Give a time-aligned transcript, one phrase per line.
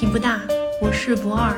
[0.00, 0.40] 问题不大，
[0.80, 1.54] 我是博二。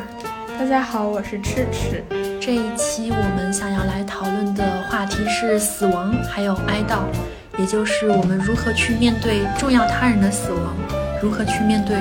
[0.59, 2.03] 大家好，我是赤赤。
[2.41, 7.03] 这一期我们想要来讨论的话题是死亡，还有哀悼，
[7.57, 10.75] 也就是我们如何去面对重要他人的死亡，
[11.23, 11.97] 如何去面对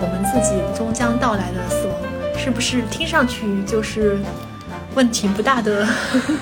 [0.00, 1.96] 我们自己终将到来的死亡，
[2.36, 4.18] 是不是听上去就是
[4.96, 5.86] 问题不大的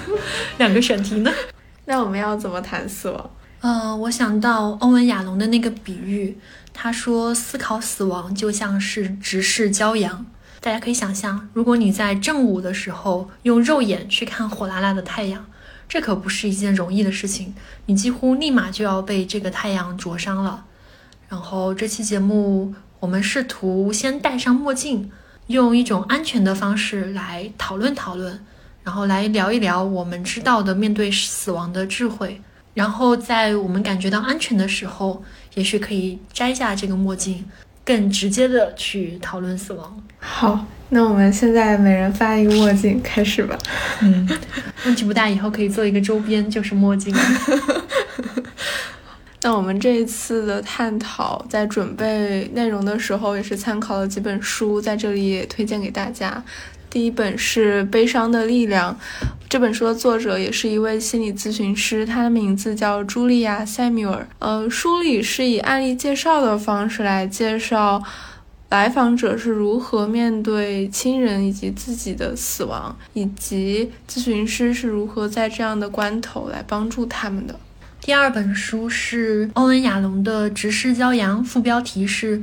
[0.57, 1.31] 两个选题呢？
[1.85, 3.31] 那我们要怎么谈死亡？
[3.65, 6.37] 呃，我想到欧文亚龙的那个比喻，
[6.75, 10.27] 他说思考死亡就像是直视骄阳。
[10.61, 15.47] 大家可以想象，如果你在正午的时候用肉眼去看火辣辣的太阳，
[15.89, 17.55] 这可不是一件容易的事情，
[17.87, 20.67] 你几乎立马就要被这个太阳灼伤了。
[21.31, 25.11] 然后这期节目，我们试图先戴上墨镜，
[25.47, 28.45] 用一种安全的方式来讨论讨论，
[28.83, 32.43] 然后来聊一聊我们知道的面对死亡的智慧。
[32.75, 37.45] 然后在我们感觉到安全的时候，也许可以摘下这个墨镜。
[37.87, 40.03] 更直接的去讨论死亡。
[40.19, 43.59] 好，那我们现在每人发一个墨镜，开始吧。
[44.01, 44.27] 嗯，
[44.87, 47.15] 问题不大，以后可以做一个周边，就是墨镜。
[49.43, 56.43] 那我们这一次的探讨，在准备内容的时候，也是参考了几本书，在这里也推荐给大家。
[56.95, 58.97] 第一本是《悲伤的力量》，
[59.49, 64.25] 这本书的作者也是一位心理咨询师，他的名字叫茱莉亚·塞缪尔。
[64.39, 68.01] 呃，书里是以案例介绍的方式来介绍
[68.69, 77.59] 来访者是如何面对亲人以及自己的死亡，以及咨询师是如何在这样的关头来帮助他们的。
[78.01, 82.41] 第二本书是欧文·亚龙的《直视骄阳》，副标题是。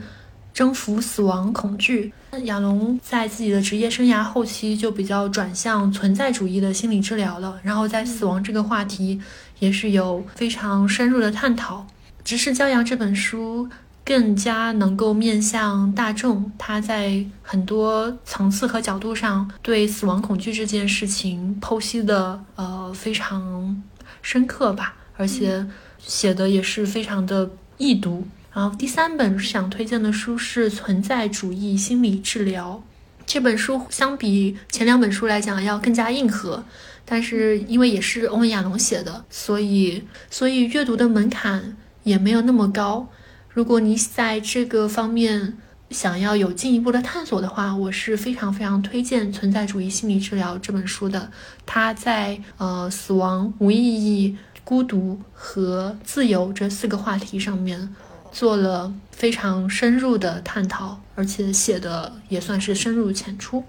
[0.54, 2.12] 征服死亡恐惧。
[2.34, 9.20] 那亚龙在自己的职业生涯后期就比较转向存在主义的心理治疗了，然后在死亡这个话题
[9.60, 11.80] 也是有非常深入的探讨。
[12.24, 13.68] 《直视骄阳》这本书
[14.06, 23.84] 更加能够面向大众，它在很多层次和角度上对死亡恐惧这件事情剖析的呃非常
[24.22, 25.68] 深刻吧，而且
[26.00, 28.26] 写的也是非常的易读。
[28.54, 32.84] 然后第三本想推荐的书是《存在主义心理治疗》。
[33.26, 36.66] 这本书相比前两本书来讲要更加硬核，
[37.06, 43.08] 但是因为也是欧文亚龙写的，所以所以阅读的门槛也没有那么高。
[43.50, 45.58] 如果你在这个方面
[45.90, 51.32] 想要有进一步的探索的话，我是非常非常推荐《存在主义心理治疗》这本书的。
[51.66, 54.36] 它在呃死亡、无意义、
[54.66, 57.96] 孤独和自由这四个话题上面。
[58.32, 63.64] 做了非常深入的探讨，而且写的也算是深入浅出。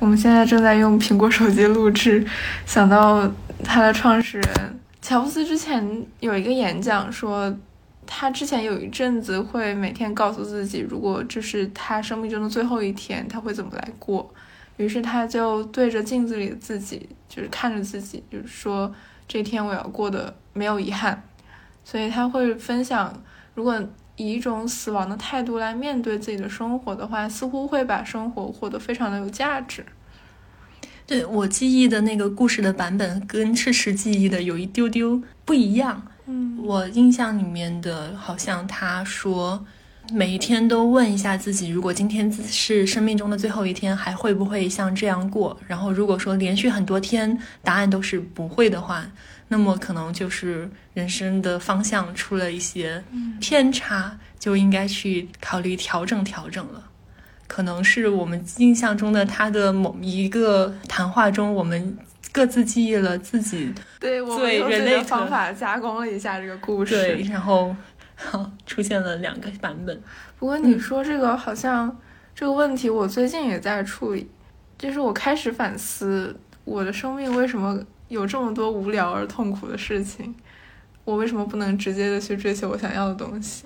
[0.00, 2.26] 我们现在正在用苹果手机录制，
[2.66, 3.30] 想到
[3.62, 7.54] 他的创始人乔布斯之前有一个演讲说，
[8.06, 14.30] 他之前有一阵子会每天告诉自己，如果这是他生命中的最后一天，他会怎么来过。
[14.76, 18.92] 于是他就对着镜子里的自己，就是看着自己，就是说
[19.26, 21.22] 这天我要过得没有遗憾。
[21.84, 23.22] 所以他会分享。
[23.58, 23.76] 如果
[24.14, 29.84] 以一种死亡的态度来面对自己的生活的话，似乎会把生活活得非常的有价值。
[31.04, 36.00] 对我记忆的那个故事的版本跟事实记忆的有一丢丢不一样。
[36.26, 39.66] 嗯，我印象里面的好像他说，
[40.12, 45.58] 每一天都问一下自己，如果今天是生命中的最后一天，还会不会像这样过？
[45.66, 49.04] 然后如果说连续很多天答案都是不会的话。
[49.48, 53.02] 那么可能就是人生的方向出了一些
[53.40, 56.84] 偏差，就应该去考虑调整调整了。
[57.46, 61.96] 可能是我们印象中的他的某一个谈话中，我们
[62.30, 67.74] 各自记忆了自己 对对人类方法加工了一下这个故事，对，然后
[68.66, 69.98] 出现了两个版本。
[70.38, 71.98] 不过你说这个好像
[72.34, 74.28] 这个问题，我最近也在处理，
[74.76, 77.82] 就是我开始反思我的生命为什么。
[78.08, 80.34] 有这么多无聊而痛苦的事情，
[81.04, 83.64] 我为什么不能直接的去追求我想要的东西？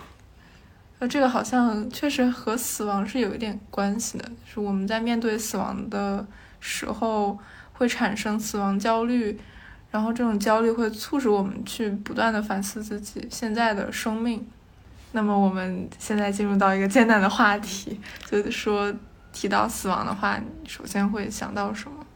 [0.98, 6.24] 那这个好像确实和死亡是有一点关系的，就是我们在面对死亡的
[6.60, 7.36] 时候
[7.72, 9.36] 会产生死亡焦虑，
[9.90, 14.46] 然后这种焦虑会促使我们去不断的反思自己现在的生命。
[15.10, 18.94] 那么我们现在进入到一个艰难的话题，就是说
[19.32, 22.06] 提到死亡的话，你首先会想到什么？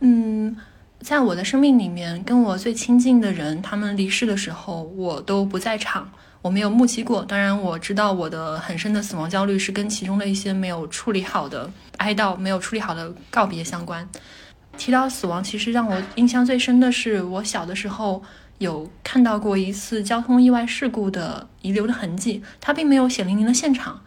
[0.00, 0.56] 嗯。
[1.04, 6.10] 在我的生命里面，跟我最亲近的人，他们离世的时候，我都不在场，
[6.40, 7.22] 我没有目击过。
[7.22, 14.08] 当然，我知道我的很深的死亡焦虑是跟其中的一些没有处理好的哀悼、没有处理好的告别相关。
[14.78, 18.22] 提到死亡，其实让我印象最深的是，我小的时候
[18.56, 24.00] 有看到过一次交通意外事故的遗留的痕迹，它并没有血淋淋的现场。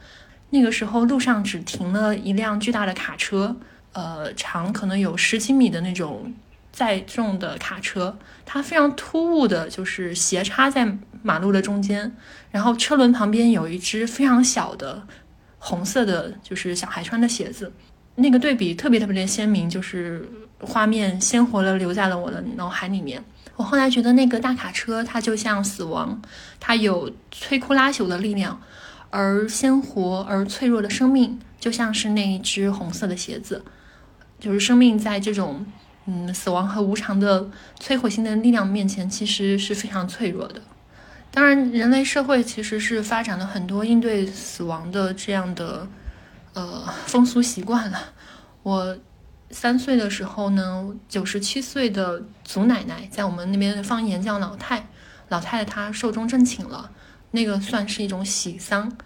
[0.50, 3.56] 那个时候路上只停了一辆巨大的卡车，
[3.94, 6.34] 呃，长可能有十几米的那种
[6.78, 8.16] 载重的卡车，
[8.46, 10.88] 它非常突兀的就是斜插在
[11.24, 12.16] 马路的中间，
[12.52, 15.02] 然后车轮旁边有一只非常小的
[15.58, 17.74] 红色的，就是小孩穿的鞋子，
[18.14, 20.30] 那个对比特别特别的鲜明，就是
[20.60, 23.24] 画面鲜活的留在了我的脑海里面。
[23.56, 26.22] 我后来觉得那个大卡车它就像死亡，
[26.60, 28.62] 它有摧枯拉朽的力量。
[29.10, 33.64] 而鲜活而脆弱的生命，就像是那一只红色的鞋子，
[34.38, 35.66] 就是生命在这种
[36.08, 37.48] 嗯死亡和无常的
[37.80, 40.62] 摧毁性的力量面前，其实是非常脆弱的。
[41.30, 45.88] 当然，人类社会其实是发展了很多应对死亡的这样的
[46.54, 48.00] 呃风俗习惯了。
[48.64, 48.98] 我
[49.52, 54.88] 三岁的时候呢，九十七岁的祖奶奶在我们那边方言叫老太，
[55.30, 56.90] 老太太她寿终正寝了。
[57.32, 58.98] 那个算是一种喜丧。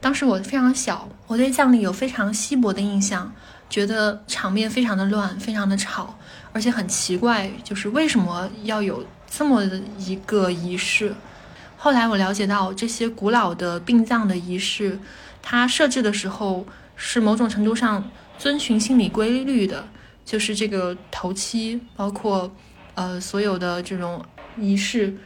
[0.00, 3.32] 当时我非常小，我对葬礼有非常稀薄的印象，
[3.72, 6.18] 觉得场面非常的乱，非常的吵，
[6.52, 9.64] 而且很奇怪，就是为什么要有这么
[9.96, 11.14] 一个仪式？
[11.78, 14.98] 后来我了解到，这些古老的殡葬的仪式，
[15.40, 16.66] 它设置的时候
[16.96, 19.88] 是某种程度上遵循心理规律的，
[20.22, 22.54] 就是这个头七，包括
[22.94, 24.22] 呃所有的这种
[24.58, 25.16] 仪式。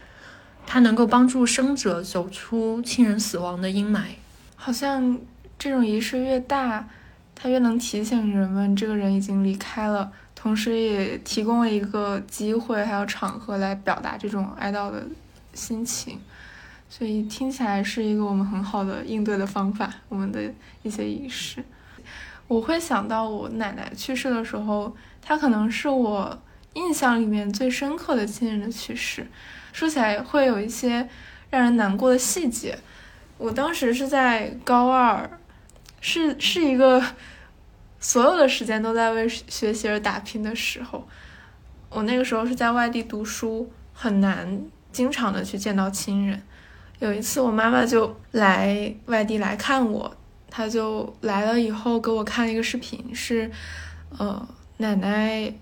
[0.68, 4.02] 它能够帮助生者走出亲人死亡的阴霾，
[4.54, 5.18] 好像
[5.58, 6.88] 这种仪式越大，
[7.38, 15.06] 它越能提醒人们这个人已经离开了，同时也提供了一个机会还有场合来表达这种哀悼的
[15.52, 16.18] 心情，
[16.88, 19.92] 所以听起来是一个我们很好的应对的方法。
[20.08, 20.50] 我们的
[20.82, 21.62] 一些仪式，
[22.48, 26.42] 我会想到我奶奶去世的时候，她可能是我
[26.72, 29.26] 印象里面最深刻的亲人的去世。
[29.72, 31.06] 说起来会有一些
[31.50, 32.78] 让人难过的细节。
[33.36, 35.38] 我当时是在高二，
[36.00, 37.02] 是是一个
[37.98, 41.06] 所有的时间都在为学习而打拼的时候。
[41.88, 44.60] 我那个时候是在外地读书，很难
[44.92, 46.42] 经常的去见到亲人。
[46.98, 50.16] 有一次，我妈妈就来外地来看我，
[50.50, 53.50] 她就来了以后给我看了一个视频，是
[54.18, 55.52] 呃奶奶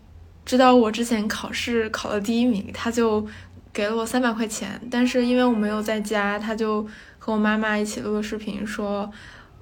[0.45, 3.27] 知道我之前考试考了第一名，她就。
[3.75, 6.87] 给了我三百块钱，但是因为我没有在家，她就
[7.19, 9.11] 和我妈妈一起录了视频，说，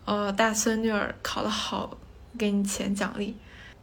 [0.05, 1.97] 呃，大孙女儿考得好，
[2.39, 3.37] 给你钱奖励。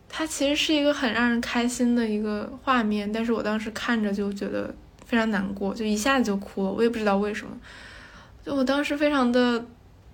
[0.07, 4.73] 他其实是一个很让人开心的一个画面，但是我当时看着就觉得
[5.05, 6.71] 非常难过，就一下子就哭了。
[6.71, 7.55] 我也不知道为什么，
[8.43, 9.63] 就我当时非常的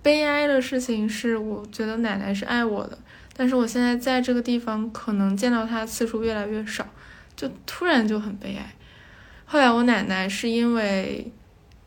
[0.02, 2.98] 悲哀的事情是，我觉得奶奶是爱我的，
[3.34, 6.86] 但是我现在在这个地方可能见到她次数越来越少，
[7.34, 8.74] 就突然就很悲哀。
[9.46, 11.32] 后来我奶奶是因为，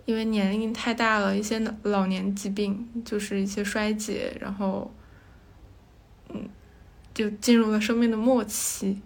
[0.09, 4.91] 因为年龄太大了，一些老年疾病，就是一些衰竭，然后，
[6.29, 6.50] 嗯，
[7.13, 9.00] 就进入了生命的末期。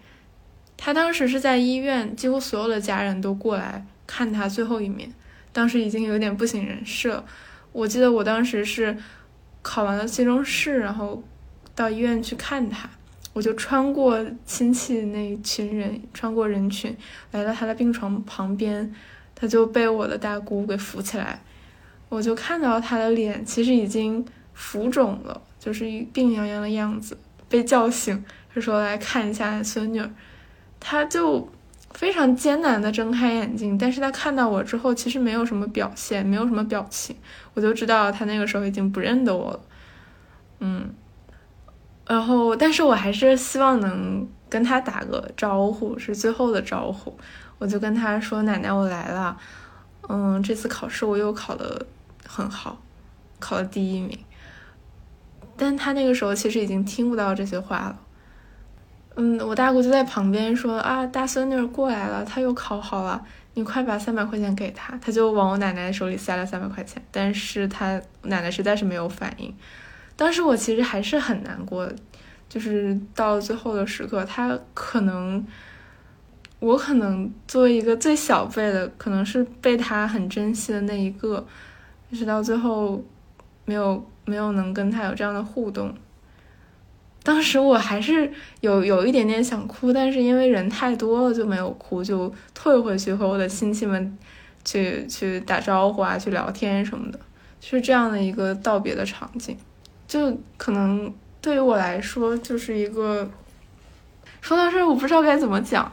[0.77, 5.13] 他当时是在医院，几乎所有的家人都过来看他最后一面，
[5.51, 7.25] 当时已经有点不省人事了。
[7.73, 8.97] 我记得我当时是
[9.61, 11.21] 考完了期中试，然后
[11.75, 12.89] 到医院去看他。
[13.33, 16.95] 我就穿过亲戚那群人，穿过人群，
[17.31, 18.95] 来到他的病床旁边，
[19.43, 21.37] 他就被我的大姑给扶起来，
[22.07, 25.83] 我就看到他的脸其实已经浮肿了，就是
[26.13, 27.17] 病殃殃的样子。
[27.49, 28.23] 被叫醒，
[28.55, 30.01] 他说来看一下孙女，
[30.79, 31.45] 他就
[31.91, 37.13] 非常艰难的睁开眼睛，但是他看到我之后，其实没有什么表现，没有什么表情，
[37.53, 39.59] 我就知道他那个时候已经不认得我了，
[40.61, 40.89] 嗯。
[42.07, 47.17] 然后，但是我还是希望能跟他打个招呼，是最后的招呼。
[47.63, 49.37] 我就跟他说：“奶奶，我来了。
[50.09, 51.85] 嗯，这次考试我又考得
[52.27, 52.77] 很好，
[53.39, 54.19] 考了第一名。”
[55.55, 57.99] 但他那个时候其实已经听不到这些话了。
[59.15, 69.55] 嗯，我大姑就在旁边说：“啊，大孙女过来了，她又考好了，你快把三百块钱给她。”他就往我奶奶手里塞了三百块钱，但是他奶奶实在是没有反应。
[70.17, 71.89] 当时我其实还是很难过，
[72.49, 75.45] 就是到最后的时刻，他可能，
[76.63, 81.45] 我可能作为一个最小辈的，可能是被他很珍惜的那一个，
[82.09, 83.03] 一直到最后
[83.65, 85.93] 没有没有能跟他有这样的互动。
[87.21, 94.17] 当时我还是有有一点点想哭，但是因为人太多了就没有哭，就退回去和我的亲戚们
[94.63, 97.19] 去去打招呼啊，去聊天什么的，
[97.59, 99.57] 是这样的一个道别的场景。
[100.07, 103.29] 就可能对于我来说，就是一个
[104.39, 105.91] 说到这儿，我不知道该怎么讲。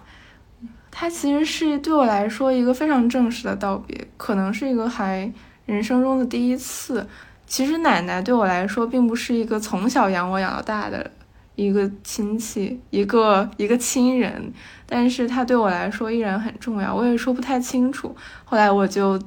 [0.91, 5.33] 它其实是对我来说一个非常正式的道别，可能是一个还
[5.67, 7.07] 人生中的第一次
[7.47, 11.11] 其实奶奶对我来说，并不是一个从小养我养到大的
[11.55, 14.53] 一个亲戚，一个一个亲人，
[14.87, 16.95] 但是她对我来说依然很重要。
[16.95, 18.15] 我也说不太清楚。
[18.45, 19.21] 后来我就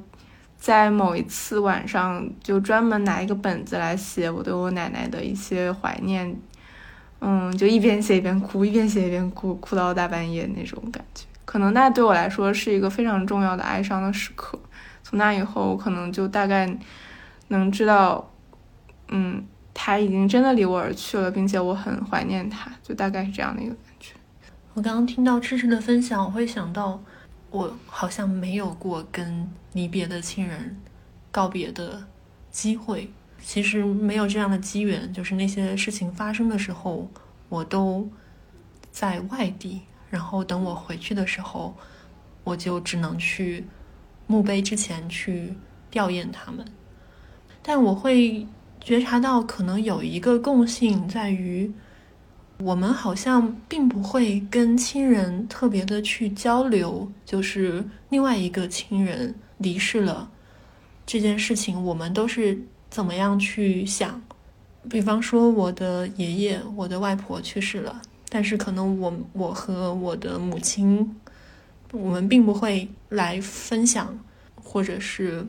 [0.58, 6.36] 在某一次晚上，就专门拿一个本子来写我对我奶奶的一些怀念。
[7.20, 11.26] 嗯，就一边写一边哭，一边写一边哭，哭到大半夜那种感觉。
[11.54, 14.60] 可能那对我来说是一个非常重要的哀伤的时刻。
[15.04, 16.68] 从那以后，我可能就大概
[17.50, 18.28] 能知道，
[19.10, 24.16] 嗯，他已经真的离我而去了，并且我很怀念他，就大概是这样的一个感觉。
[24.74, 27.00] 我刚刚听到知识的分享，我会想到，
[27.52, 30.76] 我好像没有过跟离别的亲人
[31.30, 32.04] 告别的
[32.50, 33.14] 机会。
[33.40, 37.08] 其实没有这样的机缘，就是那些事情发生的时候，
[37.48, 38.10] 我都
[38.92, 39.84] 在外地。
[40.14, 41.74] 然后等我回去的时候，
[42.44, 43.66] 我就只能去
[44.28, 45.52] 墓碑之前去
[45.90, 46.64] 吊唁他们。
[47.64, 48.46] 但我会
[48.80, 51.74] 觉察到，可能有一个共性在于，
[52.60, 60.30] 我们好像并不会跟亲人特别的去交流，就是另外一个亲人离世了
[61.08, 62.62] 这件事情，我们都是。
[62.94, 64.22] 怎么样去想？
[64.88, 68.00] 比方说，我的爷爷、我的外婆去世了，
[68.34, 71.16] 但是可能我我和我的母亲，
[71.92, 74.18] 我们并不会来分享，
[74.56, 75.46] 或者是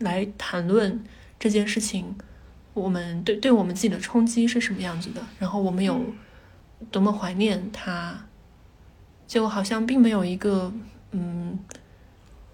[0.00, 1.04] 来谈论
[1.38, 2.16] 这件事情。
[2.74, 5.22] 我们对对我们自己的冲击是什么样子的？
[5.38, 6.04] 然后我们有
[6.90, 8.26] 多么怀念他，
[9.28, 10.72] 就好像并没有一个
[11.12, 11.56] 嗯，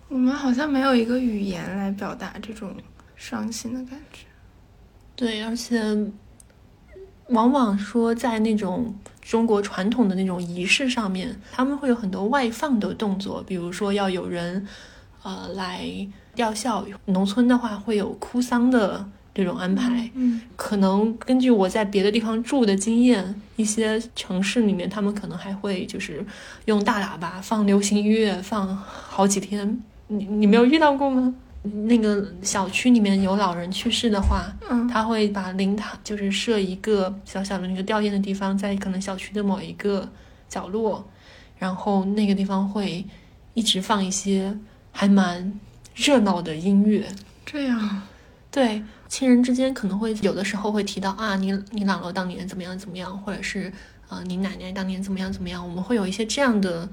[0.08, 2.76] 我们好像没有一个语言来表达这种。
[3.14, 4.26] 伤心的感觉，
[5.14, 5.80] 对，而且
[7.32, 14.66] 往往说在那种中国传统的那种仪式上面，他们会有很多外放的动作，比如说要有人
[15.22, 15.86] 呃来
[16.34, 20.10] 吊孝，农村的话会有哭丧的这种安排。
[20.14, 26.24] 嗯，可能根据我在别的地方住的经验，一些城市里面他们可能还会就是
[26.66, 29.82] 用大喇叭放流行音乐放好几天。
[30.08, 31.34] 你你没有遇到过吗？
[31.62, 40.08] 那个小区里面有老人去世的话，嗯，他会把灵堂就是设一个小小的那个吊唁的地方，在可能小区的某一个
[40.48, 41.08] 角落，
[41.58, 43.06] 然后那个地方会
[43.54, 44.58] 一直放一些
[44.90, 45.52] 还蛮
[45.94, 47.06] 热闹的音乐。
[47.46, 48.02] 这样，
[48.50, 53.72] 对，亲人之间可能会有的时候会提到啊，你你姥姥当年怎么样怎么样，或者是
[54.08, 56.88] 啊，你奶奶当年怎么样怎么样，我们会有一些这样的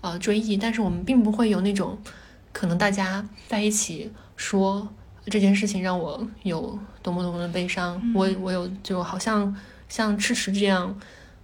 [0.00, 1.98] 呃追忆，但是我们并不会有那种。
[2.52, 4.88] 可能大家在一起说
[5.26, 9.56] 这件事情让我有多么多么的悲伤，我我有就好像
[9.88, 10.94] 像赤池这样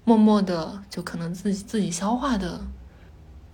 [0.05, 2.61] 默默的就可能自己自己消化的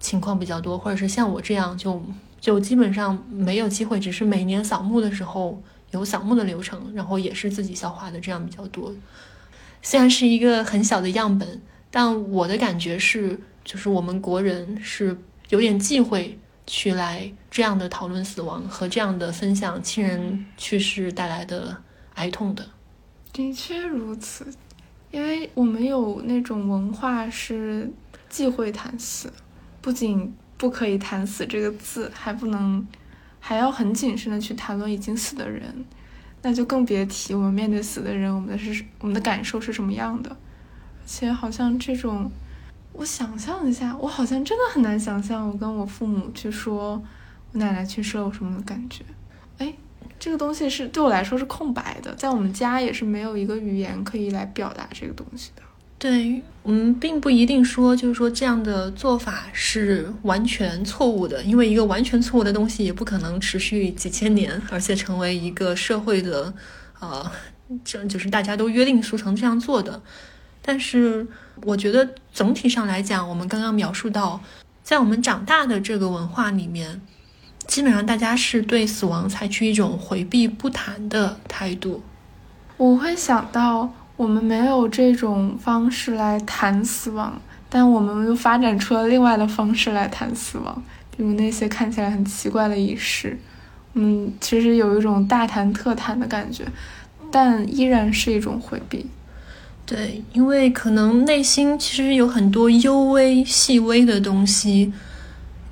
[0.01, 2.03] 情况比较多，或者是像我这样就
[2.41, 8.93] 就基本上没有机会，只是每年扫墓的时候有扫墓的流程，然后也是自己消化的这样比较多。
[9.83, 15.17] 虽然是一个很小的样本，但我的感觉是，就是我们国人是
[15.51, 16.39] 有点忌讳。
[16.67, 21.77] 去来这样的讨论死亡和这样的分享亲人去世带来的
[22.15, 22.67] 哀痛的，
[23.33, 24.47] 的确如此，
[25.11, 27.93] 因为我们有那种文化是
[28.29, 29.33] 忌讳谈死，
[29.81, 32.87] 不仅不可以谈死这个字，还不能，
[33.41, 35.85] 还要很谨慎的去谈论已经死的人，
[36.43, 42.31] 那就更别提我们面对死的人，我们的是我们的感受是什么样的，而且好像这种。
[42.95, 47.03] 我想象一下，我好像真的很难想象，我跟我父母去说
[47.53, 49.05] 我奶奶去世了有什么感觉。
[49.59, 49.75] 哎，
[50.19, 55.63] 这个东西是对我来说是空白的，在我们家也是没有一个语言可以来表达这个东西的。
[55.99, 66.55] 对我们并不一定说，就是说这样的做法是完全错误的，因为一个完全错误的东西也不可能持续几千年，而且成为一个社会的，
[67.01, 67.29] 呃，
[67.83, 70.01] 这就是大家都约定俗成这样做的。
[70.61, 71.27] 但是，
[71.63, 74.41] 我觉得总体上来讲，我们刚刚描述到，
[74.83, 77.01] 在我们长大的这个文化里面，
[77.69, 82.03] 基本上大家是对死亡采取一种回避不谈的态度。
[82.77, 90.83] 我会想到，我们没有这种方式来谈死亡，但我们又发展出了另外的方式来谈死亡，
[91.17, 93.39] 比如那些看起来很奇怪的仪式。
[93.93, 96.67] 嗯，其实有一种大谈特谈的感觉，
[97.31, 99.07] 但依然是一种回避。
[99.95, 104.93] 对，因为可能内心其实有很多幽微、细微的东西。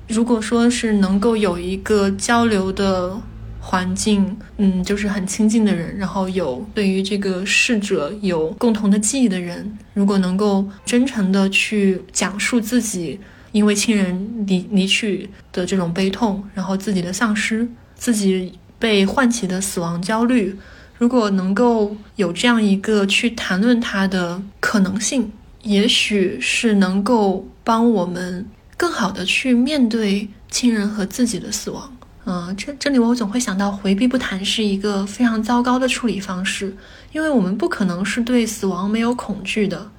[0.07, 3.21] 如果说是能够有一个交流的
[3.59, 13.19] 环境，嗯，就是很亲近的人，然后有对于这个逝者有共同的记忆的人，如果能够真诚的去讲述自己
[13.51, 20.57] 因为亲人离离去的这种悲痛，然后自己的丧失，自己被唤起的死亡焦虑。
[21.03, 25.33] 如果能够有这样一个去谈论它的可能性，
[25.65, 31.93] 也许是能够帮我们更好的去面对亲人和自己的死亡。
[32.25, 36.73] 嗯，这这里我总会想到回避不谈是一个非常糟糕的处理方式，
[37.11, 39.91] 因为我们不可能是对死亡没有恐惧的，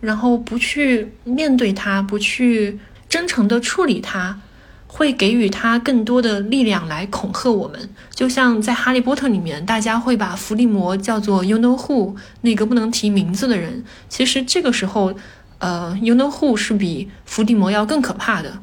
[0.00, 4.38] 然后不去面对它，不去真诚的处理它。
[4.86, 13.84] 会给予他更多的力量来恐吓我们，就像在《哈利波特》里面，大家会把伏地魔叫做 You know who，那个不能提名字的人。
[14.08, 15.14] 其实这个时候，
[15.58, 18.58] 呃，You know who 是比伏地魔要更可怕的。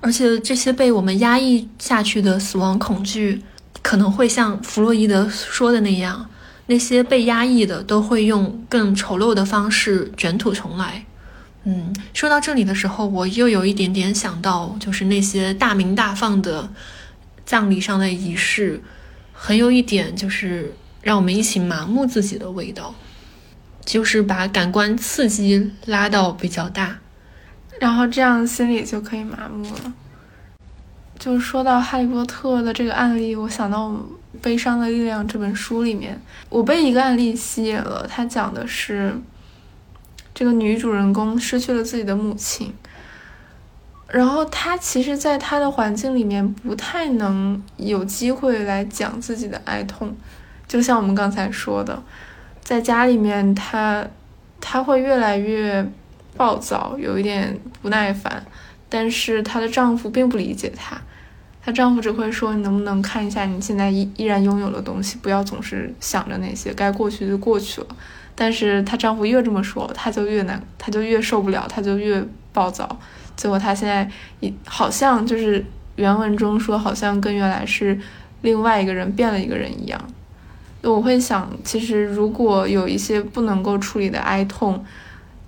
[0.00, 3.42] 而且这些被我们压抑下去的死亡恐惧，
[3.82, 6.30] 可能会像弗洛伊德说的那样，
[6.66, 11.04] 那些被压抑的都会用更丑陋的方式卷土重来。
[11.68, 16.70] 嗯，说到这里的时候，我又有一点点想到，就是那些大名大放的
[17.44, 18.80] 葬礼上的仪式，
[19.32, 22.94] 很有一点就是让我们一起麻木自己的味道，
[23.84, 26.98] 就是把感官刺激拉到比较大，
[27.80, 29.92] 然后这样心里就可以麻木了。
[31.18, 33.88] 就说到《哈利波特》的这个案例，我想到
[34.40, 39.20] 《悲伤的力量》这本书里面，我被一个案例吸引了，它讲的是。
[40.36, 42.70] 这个女主人公失去了自己的母亲，
[44.06, 50.14] 然后她其实，在她的环境里面不太能有机会来讲自己的哀痛，
[50.68, 52.02] 就像我们刚才说的，
[52.62, 54.06] 在家里面，她
[54.60, 55.90] 她会越来越
[56.36, 58.44] 暴躁，有一点不耐烦，
[58.90, 61.00] 但是她的丈夫并不理解她，
[61.64, 67.86] 她丈夫只会说：“你能不能看一下你现在依依然拥有的东西，不要总是想着那些，该过去就过去了。”
[68.36, 72.96] 但是她丈夫越这么说，她就越难，她就越受不了，她就越暴躁。
[73.34, 74.08] 结果她现在
[74.40, 75.64] 一好像就是
[75.96, 77.98] 原文中说，好像跟原来是
[78.42, 80.00] 另外一个人变了一个人一样。
[80.82, 84.84] 我会想，其实如果有一些不能够处理的哀痛，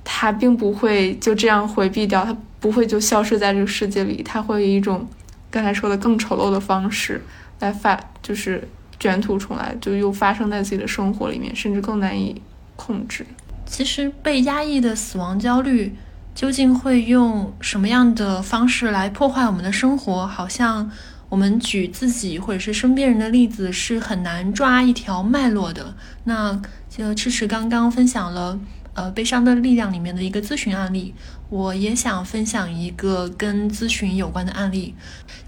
[0.02, 5.06] 他并不会就这样回避掉，他不会就消失在这个世界里，他会以一种
[5.50, 7.22] 刚才说的更丑陋的方式
[7.60, 8.66] 来发，就是
[8.98, 12.40] 卷土重来，就又发生在自己的生活里面，甚至更难以。
[12.78, 13.26] 控制，
[13.66, 15.94] 其实被压抑的死亡焦虑
[16.32, 20.24] 究竟会用什么样的方式来破坏我们的生活？
[20.24, 20.88] 好像
[21.28, 25.92] 我们举自己或者是身边人的例子是很难抓一条脉络的。
[26.22, 28.58] 那就赤赤刚刚分享了
[28.94, 31.12] 呃《悲伤的力量》里面的一个咨询案例，
[31.50, 34.94] 我也想分享一个跟咨询有关的案例。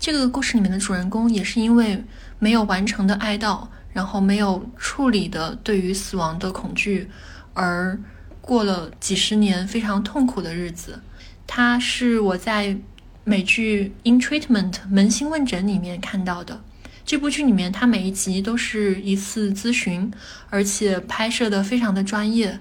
[0.01, 2.03] 这个故事里面的主人公也是因为
[2.41, 3.69] 没有完成的哀悼。
[3.93, 7.09] 然后没有处理的对于死亡的恐惧，
[7.55, 7.99] 而
[8.41, 11.01] 过了几十年非常痛苦的日子。
[11.47, 12.77] 它是我在
[13.25, 16.61] 美剧《In Treatment》扪心问诊里面看到的。
[17.05, 20.13] 这部剧里面，它每一集都是一次咨询，
[20.49, 22.61] 而且拍摄的非常的专业。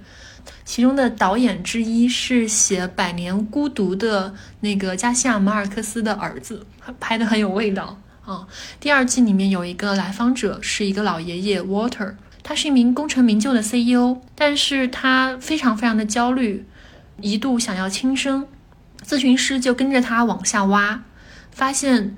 [0.66, 6.66] 其中的导演之一是写《百年孤独》的那个加西亚马尔克斯的儿子，
[7.00, 8.02] 拍的很有味道。
[8.30, 8.48] 啊，
[8.80, 12.14] 第二季里面有一个来访者是一个老爷爷 Water，
[12.44, 16.64] 他是一名功成名就的 CEO，但是他非常非常的焦虑，
[17.22, 18.46] 一度想要轻生。
[19.04, 21.02] 咨询师就跟着他往下挖，
[21.50, 22.16] 发现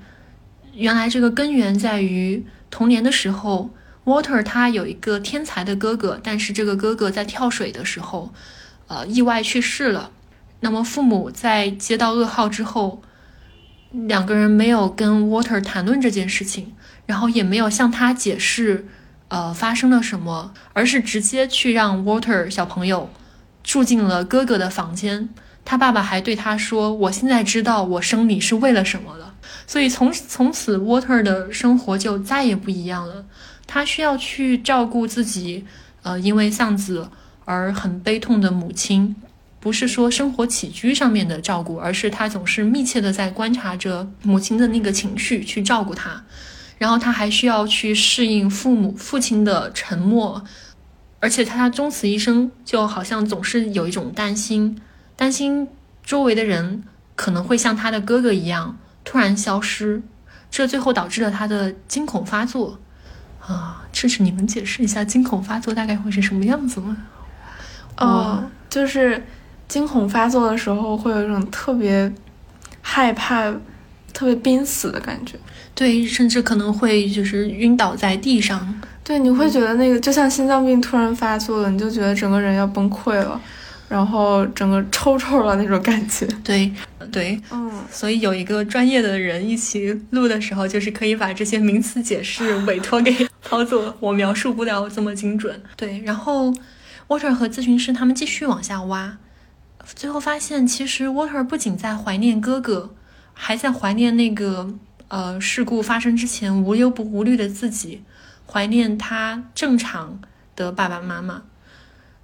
[0.74, 3.70] 原来这个根源在于童年的时候
[4.04, 8.34] ，Water 他有一个天才的哥哥，但是这个哥哥在跳水的时候，
[8.86, 10.10] 呃，意外去世了。
[10.60, 13.00] 那么父母在接到噩耗之后。
[13.92, 16.74] 两个人没有跟 Water 谈论这件事情，
[17.06, 18.86] 然后也没有向他解释，
[19.28, 23.10] 呃，发生了什么，而是直接去让 Water 小朋友
[23.62, 25.28] 住进了哥哥的房间。
[25.64, 29.34] 他爸爸还对他说：“我现在知道我生你是为了什么了。”
[29.66, 33.24] 所以从从此，Water 的生活就再也不一样了。
[33.66, 35.64] 他需要去照顾自己，
[36.02, 37.08] 呃，因为丧子
[37.44, 39.14] 而很悲痛的母亲。
[39.62, 46.20] 不是说生活起居上面的照顾，而是他总是密切的在观察着母亲的那个情绪，去照顾她。
[46.78, 50.42] 然后他还需要去适应父母父亲的沉默，
[51.20, 54.76] 而且他终此一生就好像总是有一种担心，
[55.14, 55.68] 担心
[56.02, 56.82] 周围的人
[57.14, 60.02] 可能会像他的哥哥一样突然消失，
[60.50, 62.80] 这最后导致了他的惊恐发作。
[63.38, 66.96] 啊，这是，你们解释一下惊恐发作大概会是什么样子吗？
[67.98, 69.24] 哦，就是。
[69.72, 72.12] 惊恐发作的时候，会有一种特别
[72.82, 73.50] 害怕、
[74.12, 75.38] 特别濒死的感觉。
[75.74, 78.82] 对，甚至可能会就是晕倒在地上。
[79.02, 83.40] 对，你会觉得那个就像心脏病突然发作了，你就觉得整个人要崩溃了，
[83.88, 86.26] 然后整个抽抽了那种感觉。
[86.44, 86.70] 对，
[87.10, 87.72] 对，嗯。
[87.90, 95.58] 所以有一个专业的人一起录的时候，就是可以把这些名词解释委托给操作，我描述不了这么精准。
[95.78, 96.52] 对，然后
[97.08, 99.16] Water 和咨询师他们继续往下挖，
[99.84, 102.94] 最后发现其实 Water 不仅在怀念哥哥，
[103.34, 104.74] 还在怀念那个
[105.08, 108.02] 呃事故发生之前无忧无虑的自己，
[108.46, 110.20] 怀念他正常
[110.56, 111.42] 的爸爸妈妈。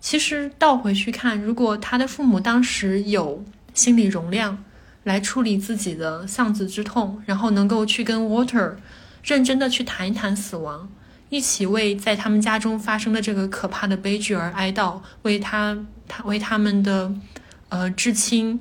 [0.00, 3.44] 其实倒回去看，如果他的父母当时有
[3.74, 4.62] 心理容量
[5.02, 8.76] 来处理自己的丧子之痛，然后能够去跟 Water
[9.24, 10.88] 认真的去谈一谈死亡，
[11.30, 17.12] 一起为在他们家中发生的这个可怕的悲剧而哀悼，为他他为他们的
[17.68, 18.60] 呃至亲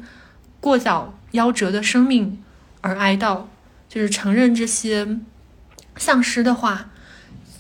[0.60, 2.44] 过早夭折的生命
[2.82, 3.44] 而哀悼，
[3.88, 5.20] 就是承认这些
[5.96, 6.90] 丧失的话。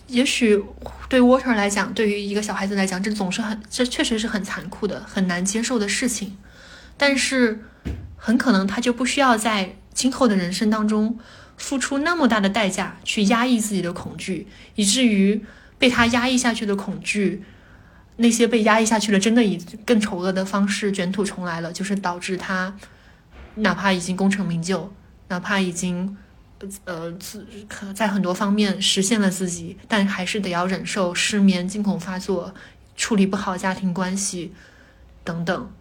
[0.07, 0.63] 也许
[1.09, 6.37] 对 Water 来讲，对于一个小孩子来讲，这总是很，这确实是很残酷的、很难接受的事情。
[6.95, 7.65] 但是，
[8.15, 11.19] 很可能他就不需要在今后的人生当中
[11.57, 15.43] 付出那么大的代价去压抑自己的恐惧，以至于
[15.77, 17.43] 被他压抑下去的恐惧，
[18.17, 22.75] 那些被压抑下去了，真的以更丑恶的方式卷土重来了，就是导致他
[23.55, 24.93] 哪怕已经功成名就，
[25.29, 26.17] 哪怕已经。
[26.85, 27.45] 呃，自
[27.93, 32.51] 在很多方面实现了自己，但还是得要忍受失眠、惊恐发作、
[32.95, 34.51] 处理不好家庭关系
[35.23, 35.71] 等等。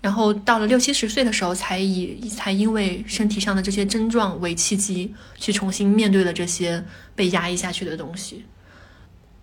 [0.00, 8.44] 然后到了六七十岁的时候，才以才因为身体上的这些症状为契机，去重新面对了这些被压抑下去的东西。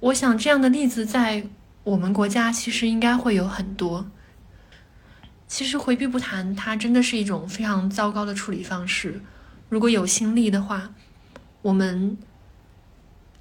[0.02, 1.46] 我想这样的例子在
[1.84, 4.10] 我们国家其实应该会有很多。
[5.48, 9.22] 其实回避不谈，它真的是一种非常糟糕的处理方式。
[9.70, 10.92] 如果有心力的话，
[11.62, 12.18] 我们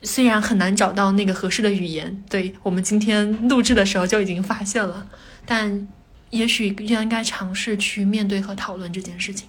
[0.03, 5.09] 虽然很难找到那个合适的语言，对我们今天录制的时候就已经发现了，
[5.47, 5.89] 但
[6.31, 9.49] 也许就应该尝试去面对和讨论这件事情。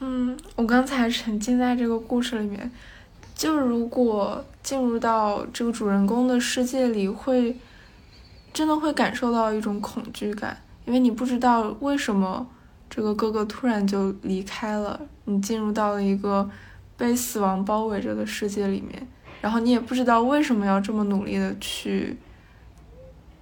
[0.00, 2.70] 嗯，我刚才沉浸在这个故事里面，
[3.34, 7.56] 就如果进入到这个主人公的世界里，会
[8.52, 12.46] 真的会感受到一种恐惧感，因为你不知道为什么。
[12.90, 16.48] 这个哥哥突然就离开了，你进入到了一个
[16.96, 19.08] 被死亡包围着的世界里面，
[19.40, 22.16] 然后你也不知道为什么要这么努力的去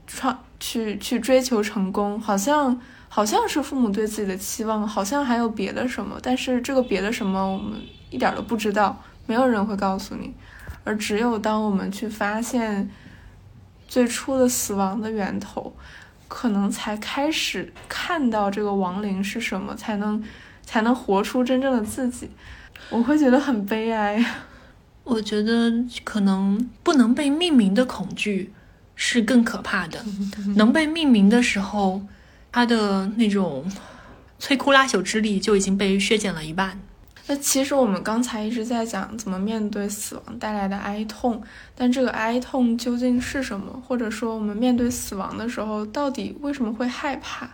[0.06, 7.78] 创、去去追求成功，好像好像是父母对自己的期望，好像还有别的什么，但是这个别的什么我们
[8.08, 10.34] 一点都不知道，没有人会告诉你，
[10.84, 12.90] 而只有当我们去发现
[13.88, 15.74] 最初的死亡的源头。
[16.34, 20.24] 可能才开始看到这个亡灵是什么，才能
[20.64, 22.30] 才能活出真正的自己。
[22.88, 24.24] 我会觉得很悲哀。
[25.04, 25.70] 我觉得
[26.04, 28.50] 可能不能被命名的恐惧
[28.96, 30.02] 是更可怕的。
[30.56, 32.00] 能被命名的时候，
[32.50, 33.70] 他的那种
[34.40, 36.80] 摧枯拉朽之力就已经被削减了一半。
[37.26, 41.42] 那其实我们刚才一直在讲怎么面对死亡带来的哀痛，
[41.74, 43.80] 但这个哀痛究竟是什么？
[43.86, 47.48] 或者说我们面对死亡的时候，到底为什么会害怕？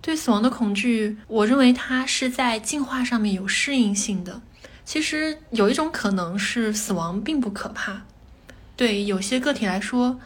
[0.00, 4.42] 对死亡的恐惧，我认为它是在进化上面有适应性的。
[4.84, 8.02] 其实有一种可能是死亡并不可怕，
[8.74, 10.18] 对有些个体来说，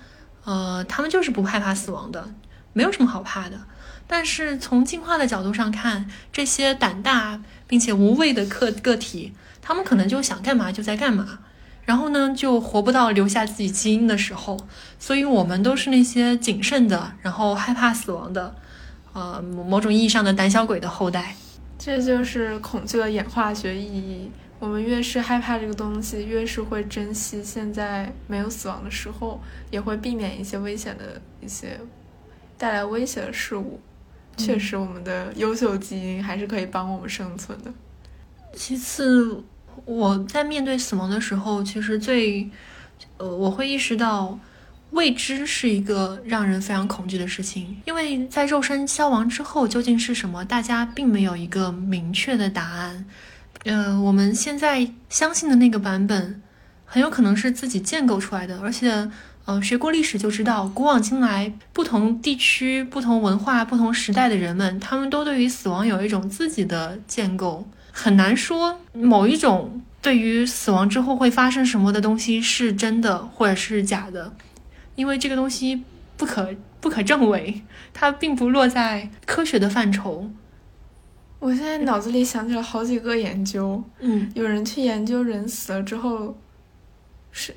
[0.45, 2.31] 呃，他们就是不害怕死亡的，
[2.73, 3.61] 没有什么好怕的。
[4.07, 11.41] 但是从进化的角度上看，这些胆大并且无畏的个个体，他们可能就想干嘛就在干嘛，
[11.85, 14.57] 然后呢就活不到留下自己基因的时候。
[14.99, 18.55] 所以，我们都是那些谨慎的，然后害怕死亡的，
[19.13, 21.35] 呃，某种意义上的胆小鬼的后代。
[21.79, 24.31] 这就是恐惧的演化学意义。
[24.59, 29.39] 我们越是害怕这个东西，越是会珍惜现在没有死亡的时候，
[29.71, 31.79] 也会避免一些危险的一些
[32.57, 33.79] 带来威胁的事物。
[34.37, 37.73] 确实，我们的优秀基因还是可以帮我们生存的。
[38.55, 39.43] 其次，
[39.85, 42.49] 我在面对死亡的时候，其实最，
[43.17, 44.39] 呃，我会意识到
[44.91, 53.07] 未知是一个让人非常恐惧的事情，因为在肉身消亡之后究竟是什么，大家并没有一个明确的答案。
[53.65, 56.43] 呃，我们现在相信的那个版本，
[56.85, 59.11] 很有可能是自己建构出来的，而且。
[59.49, 67.65] 嗯，学过历史就知道，古往今来，不同地区、不同文化、不同时代的人们，他们都对于死亡有一种自己的建构。
[67.93, 74.35] 很难说某一种对于死亡之后会发生什么的东西是真的或者是假的，
[74.97, 75.85] 因为这个东西
[76.17, 77.63] 不可不可证伪，
[77.95, 80.29] 它并不落在科学的范畴。
[81.39, 86.37] 我现在脑子里想起了好几个研究，嗯，有人去研究人死了之后
[87.31, 87.55] 是。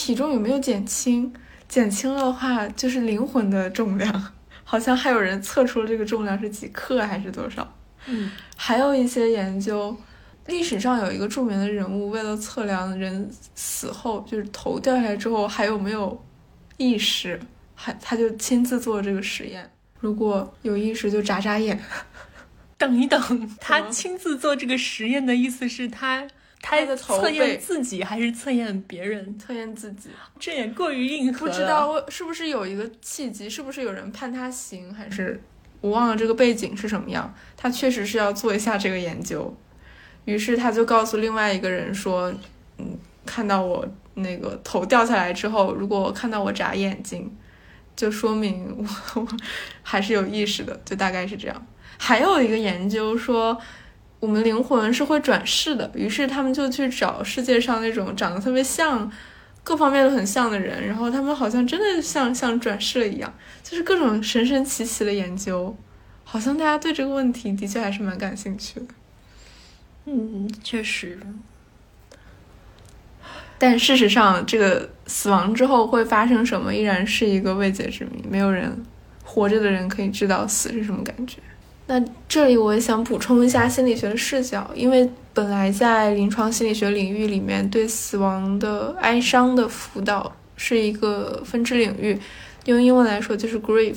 [0.00, 1.30] 体重有没有减轻？
[1.68, 4.32] 减轻了的话，就是灵魂的重量，
[4.64, 7.76] 好像还有人测出了这个重量是几克还是多少？
[8.06, 9.94] 嗯，还有一些研究，
[10.46, 16.24] 历史上有一个著名的人物，为了测量人死后就是头掉下来之后还有没有
[16.78, 17.38] 意识，
[17.74, 19.70] 还他就亲自做这个实验。
[20.00, 21.78] 如果有意识，就眨眨眼。
[22.78, 23.20] 等一等，
[23.60, 26.26] 他亲自做这个实验的意思是他
[26.62, 29.38] 他测验自己还是测验别人？
[29.38, 33.48] 测验自己， 这也过于硬核不知道是不是有一个契机？
[33.48, 34.92] 是不是有人判他刑？
[34.92, 35.40] 还是
[35.80, 37.34] 我忘了这个背景是什么样？
[37.56, 39.56] 他确实是要做一下这个研究。
[40.26, 42.32] 于是他就告诉另外一个人说
[42.78, 47.34] ：“嗯，看到我那个头掉下来之后，如果看到我眨眼睛，
[47.96, 48.66] 就说明
[49.14, 49.26] 我
[49.82, 53.58] 还是有意识的，就大概是这样。”还有一个研究说，
[54.20, 55.90] 我们灵魂是会转世的。
[55.94, 59.10] 于是他们就去找世界上那种长得特别像、
[59.64, 63.32] 各方面都很像的人，然后他们好像真的像像转世了一样，
[63.64, 65.74] 就是各种神神奇奇的研究。
[66.22, 68.86] 好像大家对这个问题的确还是蛮感兴趣的。
[70.04, 71.18] 嗯，确实。
[73.58, 78.24] 但事实上，这个死亡之后会发生什么，依然是一个未解之谜。
[78.28, 78.80] 没有人
[79.24, 81.38] 活着的人可以知道死是什么感觉。
[81.90, 92.16] 那这里我也想补充一下心理学的视角，因为本来在临床心理学领域里面，对死亡的哀伤的辅导是一个分支领域，
[92.66, 93.96] 用英文来说就是 grief。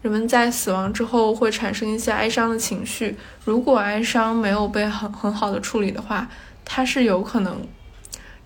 [0.00, 6.26] 人们在死亡之后会产生一些哀伤的情绪，如果哀伤没有被很很好的处理的话，
[6.64, 7.54] 它是有可能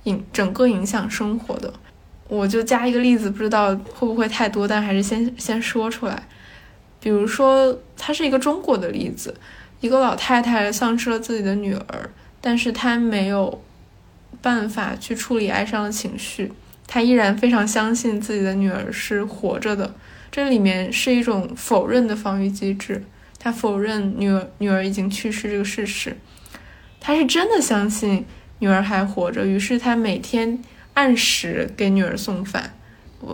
[0.02, 1.72] 影整个影响生活的。
[2.26, 6.26] 我就加一个例子，不知道会不会太多，但还是先先说出来。
[7.04, 9.34] 比如说，它是一个中国的例子，
[9.82, 13.62] 一个老太太丧失了自己的女儿，但是她没有
[14.40, 16.50] 办法去处理哀伤的情绪，
[16.86, 19.94] 她依然非常相信自己的女儿是活着的。
[20.30, 23.04] 这里面是一种否认的防御机制，
[23.38, 26.16] 她否认女儿女儿已经去世这个事实，
[26.98, 28.24] 她是真的相信
[28.60, 30.58] 女儿还活着，于是她每天
[30.94, 32.74] 按时给女儿送饭，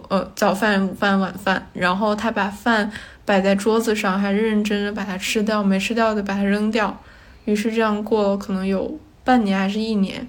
[0.08, 2.90] 呃早饭、午饭、晚饭，然后他把饭
[3.30, 7.00] 摆在桌子上，还认认真真把它吃掉，没吃掉的把它扔掉，
[7.44, 10.26] 于是这样过了可能有半年还是一年，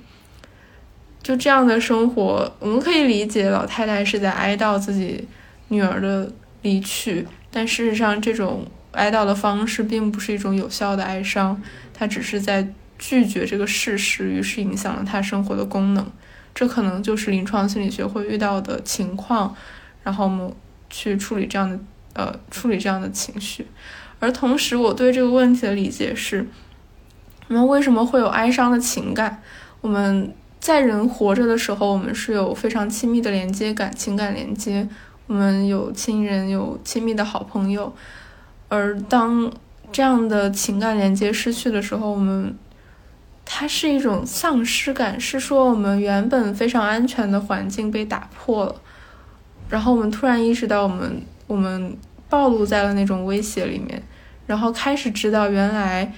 [1.24, 5.28] 就这样的生活，我们可以理解老太太是在哀悼自己
[5.70, 6.32] 女儿的。
[6.64, 11.60] 离去，但事实上，这种哀悼的方式并不是一种有效的哀伤，
[11.92, 16.06] 她只是在拒绝这个事实，于是影响了她生活的功能。
[16.54, 19.56] 这可能就是临床心理学会遇到的情况，
[20.04, 20.54] 然后我们
[20.88, 21.80] 去处理这样的
[22.14, 23.68] 呃处理这样的情绪。
[24.20, 26.48] 而同时，我对这个问题的理解是：
[27.48, 29.42] 我们为什么会有哀伤的情感？
[29.82, 34.88] 我们在人活着的时候，我们是有非常亲密的连接感，情感连接。
[35.26, 37.94] 我们有亲人，有亲密的好朋友，
[38.68, 39.52] 而当
[39.92, 42.56] 这样的情感连接失去的时候，我们
[43.44, 48.76] 它是一种丧失感，是说我们原本非常安全的环境被打破了，
[49.70, 51.98] 然后我们突然意识到我们我们
[52.30, 54.02] 暴露在了那种威胁里面，
[54.48, 56.14] 然后开始知道原来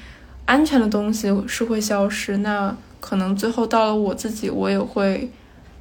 [0.45, 5.31] 安全的东西是会消失，那可能最后到了我自己，我也会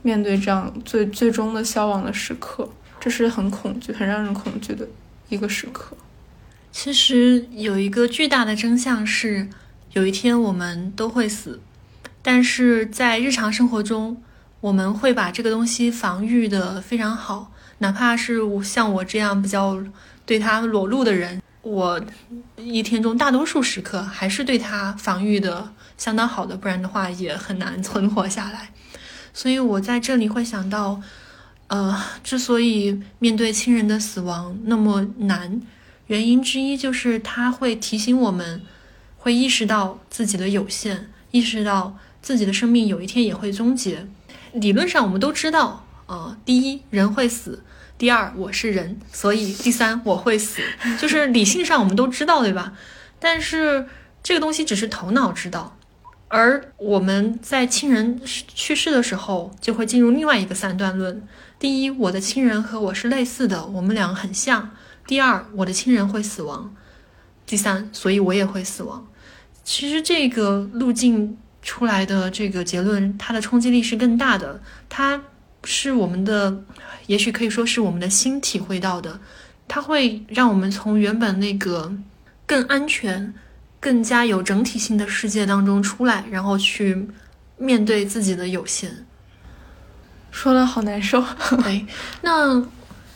[0.01, 2.67] 面对这样最最终的消亡的时刻。
[2.99, 4.89] 这是很恐惧、很让人恐惧的
[5.29, 5.95] 一个时刻。
[6.71, 9.51] 其实有一个巨大的真相是，
[9.93, 11.61] 有一天我们都会死，
[12.23, 14.17] 但是在日常生活中，
[14.63, 17.52] 我们会把这个东西防御的非常好。
[17.83, 19.77] 哪怕是像我这样比较
[20.25, 22.01] 对他裸露的人，我
[22.57, 28.71] 一天中大多数时刻还是对他防御的相当好的，不然的话也很难存活下来。
[29.35, 31.03] 所以我在这里会想到。
[31.69, 35.63] 呃，之所以面对亲人的死亡那么难，
[36.09, 38.61] 原因之一就是他会提醒我们，
[39.17, 44.07] 会意识到自己的有限，意识到自己的生命有一天也会终结。
[44.53, 47.61] 理论上我们都知道，呃，第一，人会死；
[47.99, 50.61] 第二，我是人，所以第三，我会死，
[51.01, 52.73] 就是理性上我们都知道，对吧？
[53.21, 53.87] 但是
[54.23, 55.77] 这个东西只是头脑知道，
[56.29, 61.27] 而我们在亲人去世的时候，就会进入另外一个三段论。
[61.61, 64.71] 第一，我的亲人和我是类似的，我们俩很像。
[65.07, 66.75] 第二，我的亲人会死亡。
[67.47, 69.07] 第三，所以我也会死亡。
[69.63, 74.61] 其实这个路径出来的这个结论，它的冲击力是更大的。
[74.89, 75.23] 它
[75.65, 76.63] 是我们的，
[77.07, 79.19] 也许可以说是我们的心体会到的。
[79.69, 81.93] 它会让我们从原本那个
[82.47, 83.33] 更安全、
[83.81, 87.09] 更加有整体性的世界当中出来，然后去
[87.57, 89.07] 面对自己的有限。
[90.31, 91.25] 说的好难受。
[91.63, 91.87] 对，
[92.23, 92.63] 那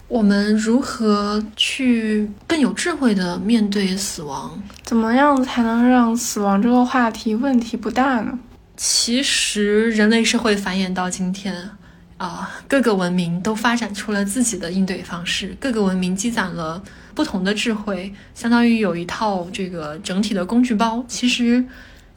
[0.08, 4.62] 我们如何去更有智慧的面对死亡？
[4.82, 8.38] 怎么样才能让死亡这个话题问题不大呢？
[8.76, 11.70] 其实，人类社会繁衍到今天，
[12.18, 16.82] 啊，各个文明都发展出了自己的应对方式，各个文明积攒了
[17.14, 21.04] 不同的智慧，相当于有一套这个整体的工具包。
[21.06, 21.62] 其实，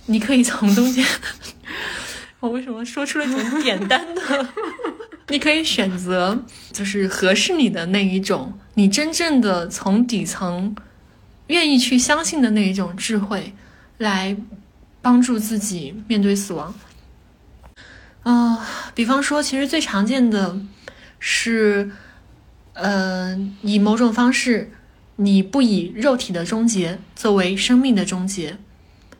[0.05, 1.05] 你可以从中间，
[2.39, 4.47] 我为什么说出了种简单的？
[5.27, 10.73] 你可以选择就是合适你的那一种，你真正的从底层
[11.47, 13.53] 愿意去相信的那一种智慧，
[13.97, 14.35] 来
[15.01, 16.73] 帮助自己面对死亡。
[18.23, 18.57] 嗯，
[18.93, 20.57] 比方说，其实最常见的
[21.19, 21.91] 是，
[22.73, 24.71] 呃，以某种方式，
[25.17, 28.57] 你不以肉体的终结作为生命的终结，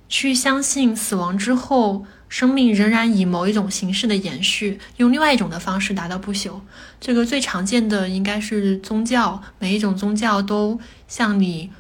[0.08, 2.06] 去相信死亡之后。
[2.30, 6.62] 生命仍然以某一种形式的延续，用另外一种的方式达到不朽。
[7.02, 11.72] 这个最常见的应该是宗教，每一种宗教都向你，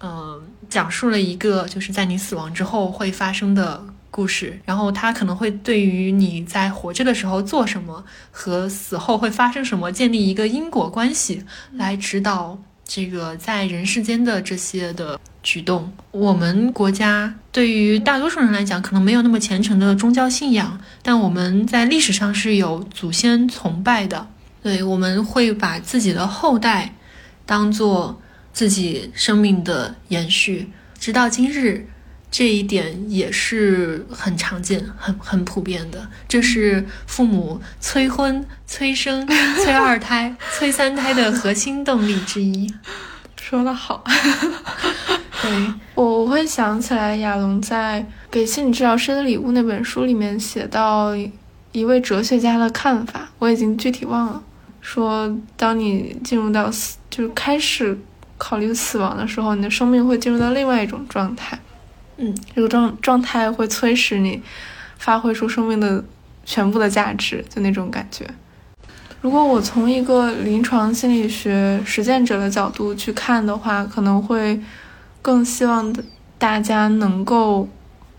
[0.00, 3.82] 嗯，讲述了一个就是在你死亡之后会发生的
[4.16, 4.60] 故事。
[4.64, 15.18] 然后它可能会对于你在活着的时候做什么和死后会发生什么建立一个因果关系，来指导这个在人世间的这些的。
[15.46, 24.26] 举动，我们国家对于大多数人来讲，可能没有那么虔诚的宗教信仰，但我们在历史上是有祖先崇拜的。
[24.62, 26.94] 对，我们会把自己的后代
[27.44, 28.18] 当做
[28.54, 31.86] 自己生命的延续，直到今日，
[32.36, 36.04] 这一点也是很常见、很很普遍的。
[36.26, 39.24] 这是父母催婚、催生、
[39.62, 42.68] 催二胎、催三胎的核心动力之一。
[43.40, 44.02] 说的好。
[45.42, 48.00] 对我我会想起来亚龙在
[48.32, 51.14] 《给心理治疗师的礼物》那本书里面写到
[51.70, 54.42] 一位哲学家的看法，我已经具体忘了。
[54.80, 57.96] 说当你进入到死，就是开始
[58.36, 61.56] 考虑死亡的时候，你的生命会进入到另外一种状态。
[62.16, 64.42] 嗯，这个状状态会催使你
[64.98, 66.04] 发挥出生命的
[66.44, 68.28] 全部的价值，就那种感觉。
[69.20, 74.60] 如果我从一个临床心理学实践者的角度去看的话，可能会。
[75.22, 75.90] 更希望
[76.36, 77.66] 大家能够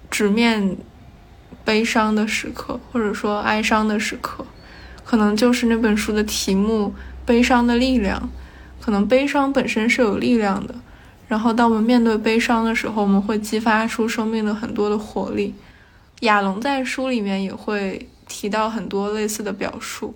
[0.09, 0.75] 直面
[1.63, 4.43] 悲伤的时刻，或者说哀伤的时刻，
[5.03, 6.87] 可能就是那本书的题目
[7.23, 8.19] 《悲伤的力量》。
[8.83, 10.73] 可能悲伤本身是有力量的，
[11.27, 15.53] 然后当我们面对悲伤的时候，我们会激发出生命的很多的活力。
[16.21, 20.15] 亚龙在书里面也会提到很多类似的表述。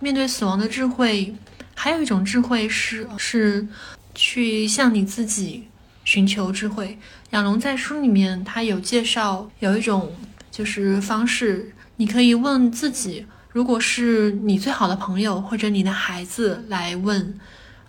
[0.00, 1.34] 面对死亡的智慧，
[1.74, 3.66] 还有一种智慧是是
[4.14, 5.68] 去向你自己。
[6.04, 6.98] 寻求智慧，
[7.30, 10.12] 亚龙在书里面他有介绍，有一种
[10.50, 17.38] 就是方式，你可以问自己，如果是你最好的朋友或者你的孩子来问，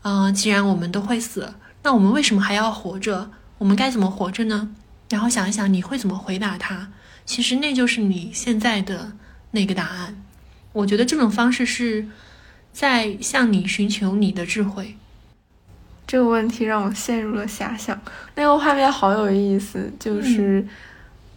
[0.03, 1.51] 嗯，既然我们都会死，
[1.83, 3.29] 那我们为什么还要活着？
[3.59, 4.73] 我们该怎么活着呢？
[5.09, 6.89] 然后想一想，你会怎么回答他？
[7.25, 9.13] 其实那就是你现在的
[9.51, 10.17] 那个答案。
[10.71, 12.07] 我觉得这种方式是
[12.71, 14.97] 在向你寻求你的智慧。
[16.07, 18.01] 这个问题让我陷入了遐想，
[18.35, 20.65] 那个画面好有意思，就是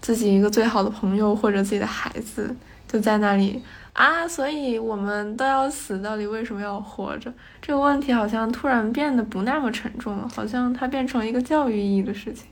[0.00, 2.54] 自己一个最好的朋友或者自己的孩子
[2.88, 3.62] 就在那里
[3.96, 7.32] 啊，所以我们都要死，到底为什么要活着？
[7.62, 12.46] 这个问题好像突然变得不那么沉重了，好像它变成一个教育意义的事情，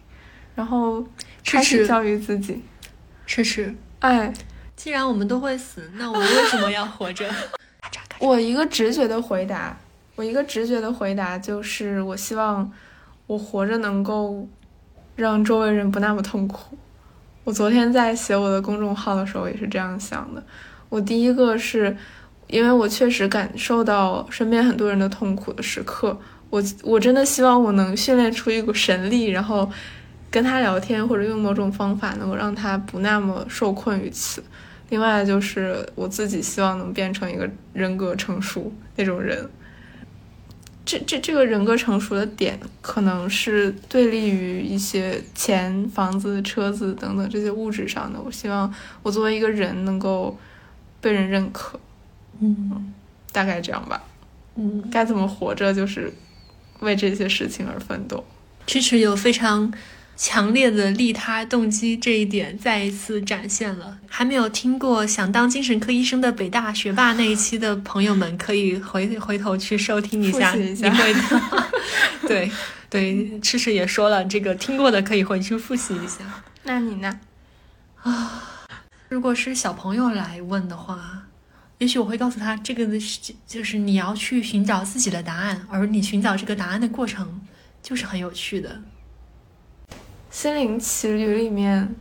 [0.55, 1.07] 然后
[1.45, 2.63] 开始教育自己，
[3.27, 4.33] 确实，哎，
[4.75, 7.31] 既然我们都会死，那我们为什么要活着？
[8.19, 9.77] 我一个直觉的回答。
[10.17, 12.73] 我一个直觉的回答就是，我希望
[13.27, 14.49] 我活着能够
[15.17, 16.79] 让周围人不那么痛苦。
[17.43, 20.41] 我昨天在写我的公众号的时候也是这样想的。
[20.89, 21.97] 我第一个是，
[22.47, 26.19] 因为我确实感受到身边很多人的痛苦的时刻，
[26.51, 29.71] 我我真的希望我能训练出一股神力，然后
[30.31, 34.43] 跟他聊天或者用某种方法能够让他不那么受困于此。
[34.91, 39.49] 另外就是我自己希望能变成一个人格成熟那种人。
[40.87, 48.21] 这这这个人格成熟的点，可能是对立于一些钱、房子、车子等等这些物质上的。
[48.21, 48.73] 我希望
[49.03, 50.37] 我作为一个人能够
[51.05, 51.79] 被人认可，
[52.41, 52.93] 嗯，
[53.31, 54.03] 大概这样吧。
[54.57, 56.13] 嗯，该怎么活着，就是
[56.81, 58.25] 为这些事情而奋斗。
[58.67, 59.73] 支持有非常。
[60.17, 63.99] 强烈的利他动机这一点再一次展现了。
[64.07, 70.55] 还没有听过想当精神科医生的北大学霸那一期的朋友们，可以回回头去收听一下。
[70.55, 71.15] 你会，
[72.29, 72.49] 对
[72.89, 76.19] 对，赤赤也说了，这个听过的可以回去复习一下。
[76.63, 77.19] 那你呢？
[78.05, 78.54] 啊，
[79.15, 81.23] 如果是小朋友来问的话，
[81.79, 87.41] 也许我会告诉他，这个的是就是你要去寻找自己的答案，而你寻找这个答案的过程
[87.81, 88.83] 就是很有趣的。
[90.33, 91.95] 心灵奇旅里面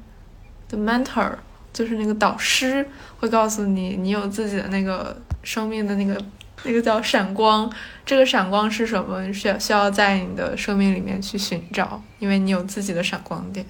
[0.67, 1.33] 的 mentor
[1.71, 2.83] 就是那个导师，
[3.19, 6.19] 会告诉你，你有自己的那个生命的那个
[6.63, 7.71] 那个叫闪光，
[8.03, 9.31] 这个闪光是什么？
[9.31, 13.63] 需要需要在你的生命里面去寻找，因为你有自己的闪光点。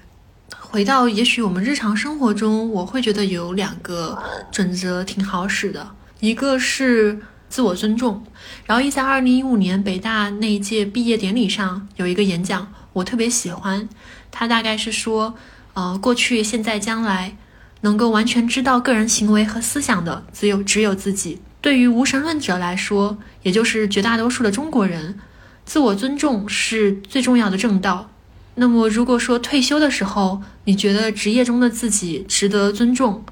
[0.74, 4.18] 回到也许我们日常生活中，我会觉得有两个
[4.52, 8.26] 准则挺好使的，一个是自我尊重。
[8.66, 13.88] 然后一在二零一五年北大那一届毕业典礼上有一个演讲，我特别喜欢。
[14.32, 15.36] 他大概是说，
[15.76, 17.38] 呃，过去、现在、将来，
[17.82, 21.40] 能够完全知道个人行为和思想的，只有只有自己。
[21.62, 25.20] 对于无神论者来说，也就是绝大多数的中国人，
[25.66, 28.10] 自我尊重是最重要的正道。
[28.56, 33.26] 那么，如果说退休的时候，你觉得职业中的自己值得尊重，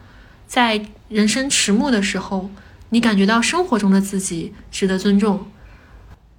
[0.47, 2.49] 在人生迟暮的时候，
[2.89, 5.45] 你感觉到生活中的自己值得尊重，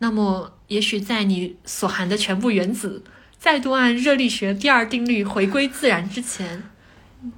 [0.00, 3.04] 那么，也许在你所含的全部原子
[3.38, 6.64] 再度按热力学第二定律回归自然之前，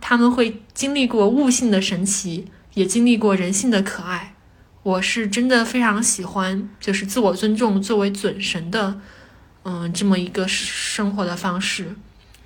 [0.01, 4.34] 他们会经历过悟性的神奇，也经历过人性的可爱。
[4.82, 9.01] 我是真的非常喜欢，就是自我尊重作为准神的。
[9.66, 11.96] 嗯，这么一个生活的方式，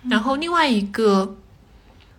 [0.08, 1.36] 然后另外一个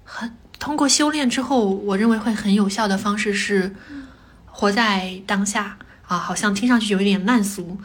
[0.04, 3.74] 很通过修炼之后，我认为会很有效的方式是
[4.45, 7.80] 活在当下啊，好像听上去有一点烂俗。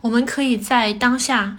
[0.00, 1.56] 我们可以在当下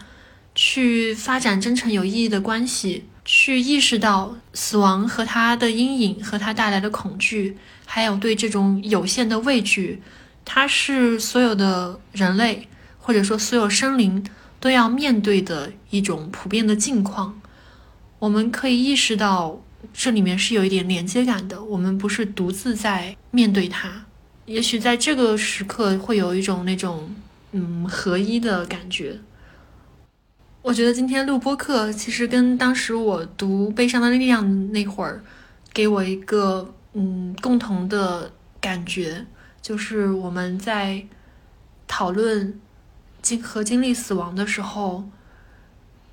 [0.55, 10.01] 去发展真诚有意义的关系，去意识到死亡和它的阴影和它带来的恐惧，还有对这种有限的畏惧，
[10.45, 14.23] 它是所有的人类或者说所有生灵。
[14.59, 17.39] 都要面对的一种普遍的境况，
[18.19, 19.61] 我们可以意识到
[19.93, 21.63] 这里面是有一点连接感的。
[21.63, 24.05] 我们不是独自在面对它，
[24.45, 27.09] 也许在这个时刻会有一种那种
[27.53, 29.17] 嗯合一的感觉。
[30.61, 35.23] 我觉得今天录播课其实跟当时我读《悲伤的力量》那会儿
[35.73, 38.29] 给我一个嗯共同的
[38.59, 39.25] 感觉，
[39.61, 41.05] 就是我们在
[41.87, 42.59] 讨论。
[43.29, 45.07] 经和经历死亡的时候，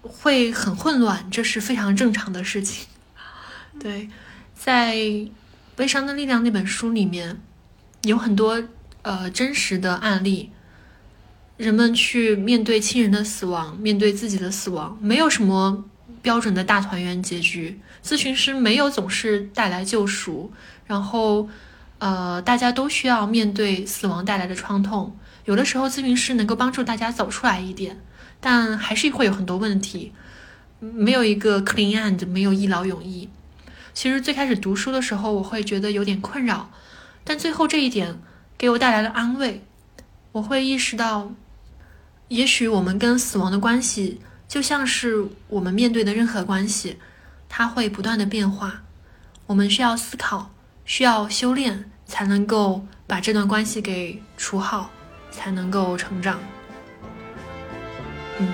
[0.02, 2.86] 会很混乱，这是非常正常的事情。
[3.80, 4.10] 对，
[4.54, 4.94] 在
[5.74, 7.40] 《悲伤的力量》那本书里面，
[8.02, 8.62] 有很多
[9.00, 10.50] 呃真实的案例，
[11.56, 15.84] 人们去面对亲人的死亡，面对自己的死亡，没有什么
[16.20, 17.80] 标准的大团圆结局。
[18.04, 20.52] 咨询师没有总是带来救赎，
[20.86, 21.48] 然后
[21.98, 25.16] 呃，大家都需要面对死亡带来的创痛。
[25.46, 28.00] 有的时候，咨询师能够帮助大家走出来一点，
[28.40, 30.12] 但还是会有很多问题，
[30.80, 33.30] 没有一个 clean end，没有一劳永逸。
[33.94, 36.70] 其实最开始读书的时候，我会觉得有点困扰，
[37.24, 38.18] 但最后这一点
[38.58, 39.64] 给我带来了安慰。
[40.32, 41.32] 我会意识到，
[42.28, 46.98] 也许我们跟死亡的关系，就像是我们面对的任何关系，
[47.48, 48.82] 它会不断的变化。
[49.46, 50.50] 我们需要思考，
[50.84, 54.90] 需要修炼，才能够把这段关系给处好。
[55.36, 56.38] 才能够成长。
[58.38, 58.48] 嗯，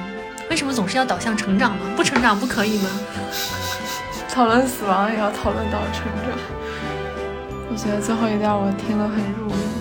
[0.51, 1.85] 为什么总是要导向成长呢？
[1.97, 2.91] 不成长不可以吗？
[4.29, 6.39] 讨论死亡也要讨论到成长。
[7.71, 9.72] 我觉得最后一段我听了很入迷。